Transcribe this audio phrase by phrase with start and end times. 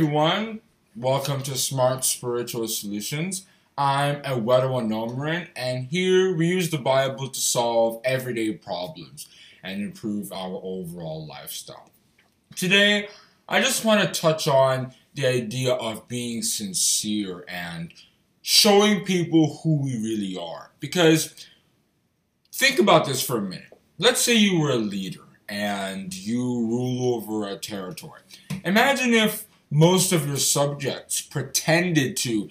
[0.00, 0.60] everyone.
[0.96, 3.44] Welcome to Smart Spiritual Solutions.
[3.76, 9.28] I'm Ewedo Anomarin, and here we use the Bible to solve everyday problems
[9.62, 11.90] and improve our overall lifestyle.
[12.56, 13.08] Today,
[13.46, 17.92] I just want to touch on the idea of being sincere and
[18.40, 20.70] showing people who we really are.
[20.80, 21.46] Because
[22.54, 23.78] think about this for a minute.
[23.98, 28.22] Let's say you were a leader and you rule over a territory.
[28.64, 32.50] Imagine if most of your subjects pretended to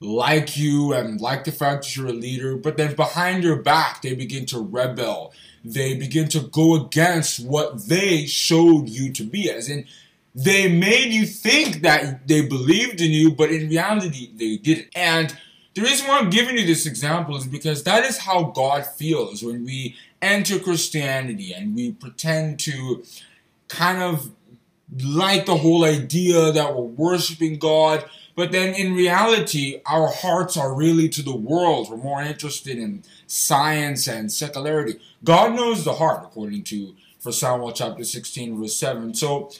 [0.00, 4.02] like you and like the fact that you're a leader, but then behind your back
[4.02, 5.32] they begin to rebel.
[5.64, 9.86] They begin to go against what they showed you to be as in
[10.34, 14.88] they made you think that they believed in you, but in reality they didn't.
[14.94, 15.36] And
[15.74, 19.42] the reason why I'm giving you this example is because that is how God feels
[19.42, 23.02] when we enter Christianity and we pretend to
[23.68, 24.30] kind of
[25.02, 30.74] like the whole idea that we're worshiping God, but then in reality, our hearts are
[30.74, 31.90] really to the world.
[31.90, 34.98] We're more interested in science and secularity.
[35.22, 39.12] God knows the heart, according to for Samuel chapter 16, verse 7.
[39.14, 39.50] So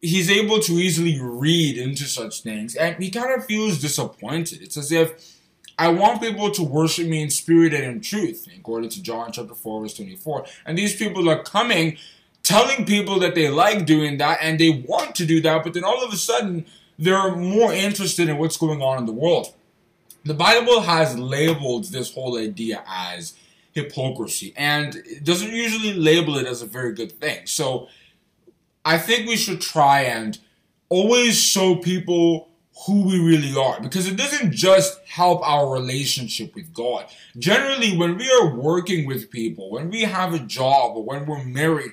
[0.00, 4.62] he's able to easily read into such things, and he kind of feels disappointed.
[4.62, 5.38] It's as if
[5.78, 9.54] I want people to worship me in spirit and in truth, according to John chapter
[9.54, 10.46] 4, verse 24.
[10.66, 11.98] And these people are coming
[12.44, 15.82] telling people that they like doing that and they want to do that, but then
[15.82, 16.66] all of a sudden
[16.98, 19.52] they're more interested in what's going on in the world.
[20.24, 23.34] The Bible has labeled this whole idea as
[23.72, 27.46] hypocrisy and it doesn't usually label it as a very good thing.
[27.46, 27.88] So
[28.84, 30.38] I think we should try and
[30.88, 32.48] always show people
[32.86, 37.06] who we really are because it doesn't just help our relationship with God.
[37.38, 41.44] Generally, when we are working with people, when we have a job, or when we're
[41.44, 41.92] married,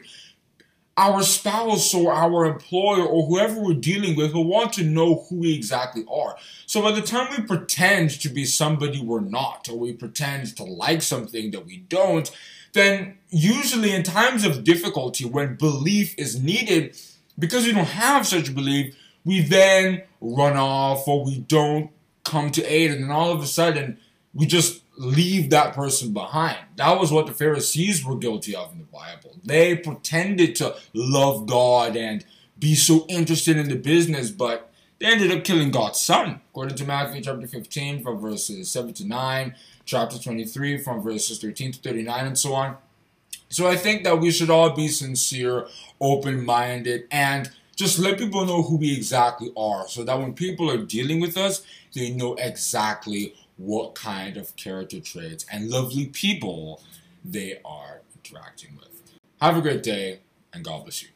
[0.98, 5.38] our spouse or our employer or whoever we're dealing with will want to know who
[5.38, 6.36] we exactly are.
[6.66, 10.64] So by the time we pretend to be somebody we're not, or we pretend to
[10.64, 12.30] like something that we don't,
[12.74, 16.98] then usually in times of difficulty when belief is needed,
[17.40, 21.90] because we don't have such belief, we then run off or we don't
[22.24, 23.98] come to aid, and then all of a sudden
[24.34, 26.58] we just leave that person behind.
[26.76, 29.38] That was what the Pharisees were guilty of in the Bible.
[29.44, 32.26] They pretended to love God and
[32.60, 36.42] be so interested in the business, but they ended up killing God's son.
[36.52, 41.72] According to Matthew chapter 15, from verses 7 to 9, chapter 23, from verses 13
[41.72, 42.78] to 39, and so on.
[43.50, 45.68] So I think that we should all be sincere,
[46.00, 50.70] open minded, and just let people know who we exactly are so that when people
[50.70, 51.64] are dealing with us,
[51.94, 56.82] they know exactly what kind of character traits and lovely people
[57.24, 58.90] they are interacting with.
[59.40, 61.10] Have a great day, and God bless you.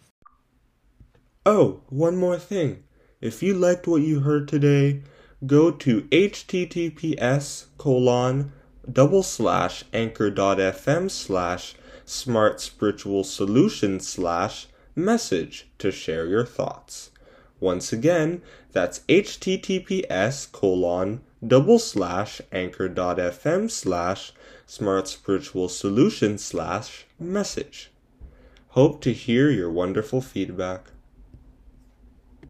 [1.45, 2.83] Oh, one more thing.
[3.19, 5.01] If you liked what you heard today,
[5.45, 8.51] go to https colon
[8.91, 17.09] double slash anchor.fm slash smart spiritual solution slash message to share your thoughts.
[17.59, 18.41] Once again,
[18.71, 24.33] that's https colon double slash anchor.fm slash
[24.65, 27.91] smart spiritual solution slash message.
[28.69, 30.91] Hope to hear your wonderful feedback.